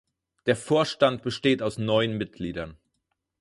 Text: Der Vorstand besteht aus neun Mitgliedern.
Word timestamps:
Der 0.47 0.55
Vorstand 0.55 1.21
besteht 1.21 1.61
aus 1.61 1.77
neun 1.77 2.17
Mitgliedern. 2.17 2.75